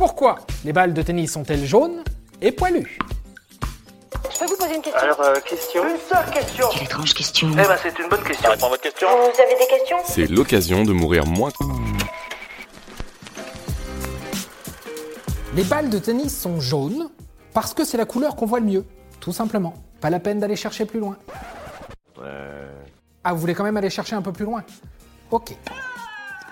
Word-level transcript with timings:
Pourquoi 0.00 0.36
les 0.64 0.72
balles 0.72 0.94
de 0.94 1.02
tennis 1.02 1.30
sont-elles 1.30 1.66
jaunes 1.66 2.02
et 2.40 2.52
poilues 2.52 2.96
Je 4.32 4.38
peux 4.38 4.46
vous 4.46 4.56
poser 4.56 4.76
une 4.76 4.80
question 4.80 5.02
Alors, 5.02 5.20
euh, 5.20 5.34
question 5.46 5.82
Une 5.86 5.98
seule 5.98 6.30
question 6.30 6.66
Quelle 6.72 6.82
étrange 6.84 7.12
question. 7.12 7.48
Eh 7.52 7.56
ben, 7.56 7.76
c'est 7.82 7.98
une 7.98 8.08
bonne 8.08 8.22
question. 8.22 8.50
Répond 8.50 8.64
à 8.64 8.68
votre 8.70 8.82
question 8.82 9.08
Vous 9.08 9.42
avez 9.42 9.58
des 9.60 9.66
questions? 9.66 9.98
C'est 10.06 10.26
l'occasion 10.30 10.84
de 10.84 10.92
mourir 10.92 11.26
moins. 11.26 11.50
Les 15.54 15.64
balles 15.64 15.90
de 15.90 15.98
tennis 15.98 16.34
sont 16.34 16.60
jaunes 16.60 17.10
parce 17.52 17.74
que 17.74 17.84
c'est 17.84 17.98
la 17.98 18.06
couleur 18.06 18.36
qu'on 18.36 18.46
voit 18.46 18.60
le 18.60 18.66
mieux, 18.66 18.86
tout 19.20 19.34
simplement. 19.34 19.74
Pas 20.00 20.08
la 20.08 20.18
peine 20.18 20.38
d'aller 20.38 20.56
chercher 20.56 20.86
plus 20.86 21.00
loin. 21.00 21.18
Ah, 23.22 23.34
vous 23.34 23.38
voulez 23.38 23.54
quand 23.54 23.64
même 23.64 23.76
aller 23.76 23.90
chercher 23.90 24.16
un 24.16 24.22
peu 24.22 24.32
plus 24.32 24.46
loin? 24.46 24.64
Ok. 25.30 25.54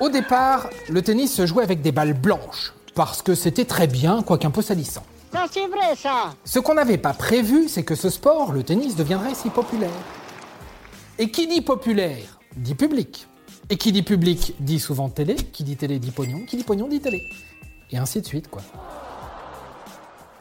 Au 0.00 0.10
départ, 0.10 0.68
le 0.90 1.00
tennis 1.00 1.34
se 1.34 1.46
jouait 1.46 1.64
avec 1.64 1.80
des 1.80 1.92
balles 1.92 2.12
blanches, 2.12 2.74
parce 2.98 3.22
que 3.22 3.36
c'était 3.36 3.64
très 3.64 3.86
bien, 3.86 4.22
quoique 4.22 4.44
un 4.44 4.50
peu 4.50 4.60
salissant. 4.60 5.04
Ça, 5.32 5.44
c'est 5.48 5.68
vrai, 5.68 5.94
ça. 5.94 6.34
Ce 6.44 6.58
qu'on 6.58 6.74
n'avait 6.74 6.98
pas 6.98 7.12
prévu, 7.12 7.68
c'est 7.68 7.84
que 7.84 7.94
ce 7.94 8.10
sport, 8.10 8.50
le 8.50 8.64
tennis, 8.64 8.96
deviendrait 8.96 9.36
si 9.36 9.50
populaire. 9.50 9.92
Et 11.16 11.30
qui 11.30 11.46
dit 11.46 11.60
populaire, 11.60 12.40
dit 12.56 12.74
public. 12.74 13.28
Et 13.70 13.76
qui 13.76 13.92
dit 13.92 14.02
public, 14.02 14.56
dit 14.58 14.80
souvent 14.80 15.08
télé. 15.10 15.36
Qui 15.36 15.62
dit 15.62 15.76
télé, 15.76 16.00
dit 16.00 16.10
pognon. 16.10 16.44
Qui 16.44 16.56
dit 16.56 16.64
pognon, 16.64 16.88
dit 16.88 16.98
télé. 16.98 17.22
Et 17.92 17.98
ainsi 17.98 18.20
de 18.20 18.26
suite, 18.26 18.48
quoi. 18.48 18.62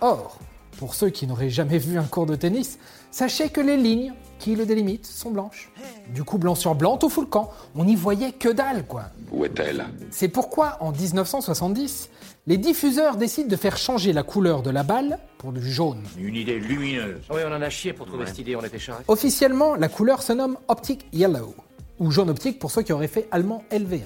Or, 0.01 0.39
pour 0.79 0.95
ceux 0.95 1.11
qui 1.11 1.27
n'auraient 1.27 1.51
jamais 1.51 1.77
vu 1.77 1.99
un 1.99 2.05
cours 2.05 2.25
de 2.25 2.35
tennis, 2.35 2.79
sachez 3.11 3.49
que 3.49 3.61
les 3.61 3.77
lignes 3.77 4.15
qui 4.39 4.55
le 4.55 4.65
délimitent 4.65 5.05
sont 5.05 5.29
blanches. 5.29 5.71
Du 6.09 6.23
coup, 6.23 6.39
blanc 6.39 6.55
sur 6.55 6.73
blanc, 6.73 6.97
tout 6.97 7.09
fout 7.09 7.25
le 7.25 7.29
camp. 7.29 7.51
On 7.75 7.85
n'y 7.85 7.95
voyait 7.95 8.31
que 8.31 8.49
dalle, 8.49 8.87
quoi. 8.87 9.11
Où 9.37 9.45
est-elle? 9.45 9.85
C'est 10.09 10.29
pourquoi, 10.29 10.77
en 10.79 10.91
1970, 10.91 12.09
les 12.47 12.57
diffuseurs 12.57 13.17
décident 13.17 13.47
de 13.47 13.55
faire 13.55 13.77
changer 13.77 14.11
la 14.11 14.23
couleur 14.23 14.63
de 14.63 14.71
la 14.71 14.81
balle 14.81 15.19
pour 15.37 15.51
du 15.51 15.71
jaune. 15.71 16.01
Une 16.17 16.33
idée 16.33 16.57
lumineuse. 16.59 17.21
Oui, 17.29 17.41
on 17.45 17.53
en 17.53 17.61
a 17.61 17.69
chié 17.69 17.93
pour 17.93 18.07
trouver 18.07 18.25
cette 18.25 18.39
idée, 18.39 18.55
on 18.55 18.63
était 18.63 18.79
charrés. 18.79 19.03
Officiellement, 19.07 19.75
la 19.75 19.89
couleur 19.89 20.23
se 20.23 20.33
nomme 20.33 20.57
Optic 20.67 21.05
Yellow, 21.13 21.53
ou 21.99 22.09
jaune 22.09 22.31
optique 22.31 22.57
pour 22.57 22.71
ceux 22.71 22.81
qui 22.81 22.93
auraient 22.93 23.07
fait 23.07 23.27
allemand 23.29 23.63
LV1. 23.71 24.05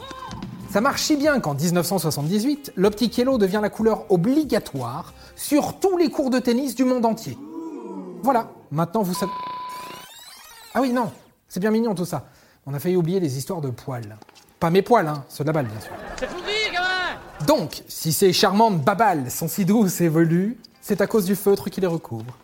Ça 0.69 0.81
marche 0.81 1.01
si 1.01 1.15
bien 1.15 1.39
qu'en 1.39 1.53
1978, 1.53 2.73
l'Optic 2.75 3.17
Yellow 3.17 3.37
devient 3.37 3.59
la 3.61 3.69
couleur 3.69 4.11
obligatoire 4.11 5.13
sur 5.37 5.79
tous 5.79 5.95
les 5.95 6.09
cours 6.09 6.29
de 6.29 6.39
tennis 6.39 6.75
du 6.75 6.83
monde 6.83 7.05
entier. 7.05 7.37
Voilà, 8.21 8.51
maintenant 8.69 9.01
vous 9.01 9.13
savez. 9.13 9.31
Ah 10.73 10.81
oui, 10.81 10.91
non, 10.91 11.09
c'est 11.47 11.61
bien 11.61 11.71
mignon 11.71 11.95
tout 11.95 12.03
ça. 12.03 12.27
On 12.65 12.73
a 12.73 12.79
failli 12.79 12.97
oublier 12.97 13.21
les 13.21 13.37
histoires 13.37 13.61
de 13.61 13.69
poils. 13.69 14.17
Pas 14.61 14.69
mes 14.69 14.83
poils, 14.83 15.07
hein, 15.07 15.23
ceux 15.27 15.43
de 15.43 15.49
la 15.49 15.53
balle, 15.53 15.65
bien 15.65 15.79
sûr. 15.81 15.91
C'est 16.19 16.27
foutu, 16.27 16.71
gamin 16.71 17.47
Donc, 17.47 17.81
si 17.87 18.13
ces 18.13 18.31
charmantes 18.31 18.79
babales 18.79 19.31
sont 19.31 19.47
si 19.47 19.65
douces 19.65 20.01
et 20.01 20.07
velues, 20.07 20.55
c'est 20.81 21.01
à 21.01 21.07
cause 21.07 21.25
du 21.25 21.35
feutre 21.35 21.71
qui 21.71 21.81
les 21.81 21.87
recouvre. 21.87 22.37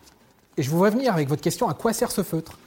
Et 0.56 0.64
je 0.64 0.68
vous 0.68 0.78
vois 0.78 0.90
venir 0.90 1.12
avec 1.12 1.28
votre 1.28 1.40
question 1.40 1.68
à 1.68 1.74
quoi 1.74 1.92
sert 1.92 2.10
ce 2.10 2.24
feutre? 2.24 2.58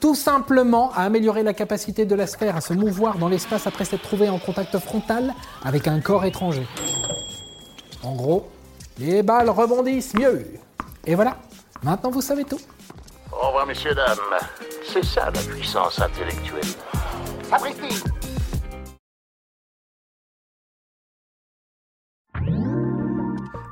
Tout 0.00 0.16
simplement 0.16 0.90
à 0.92 1.02
améliorer 1.02 1.44
la 1.44 1.54
capacité 1.54 2.04
de 2.04 2.16
la 2.16 2.26
sphère 2.26 2.56
à 2.56 2.60
se 2.60 2.74
mouvoir 2.74 3.16
dans 3.16 3.28
l'espace 3.28 3.68
après 3.68 3.84
s'être 3.84 4.02
trouvé 4.02 4.28
en 4.28 4.40
contact 4.40 4.76
frontal 4.80 5.34
avec 5.62 5.86
un 5.86 6.00
corps 6.00 6.24
étranger. 6.24 6.66
En 8.02 8.16
gros, 8.16 8.50
les 8.98 9.22
balles 9.22 9.50
rebondissent 9.50 10.14
mieux. 10.14 10.48
Et 11.04 11.14
voilà, 11.14 11.36
maintenant 11.84 12.10
vous 12.10 12.22
savez 12.22 12.42
tout. 12.42 12.60
Au 13.30 13.46
revoir, 13.46 13.66
messieurs, 13.66 13.94
dames. 13.94 14.18
C'est 14.92 15.04
ça 15.04 15.30
la 15.30 15.40
puissance 15.42 16.00
intellectuelle. 16.00 16.72
Sapristi 17.48 18.02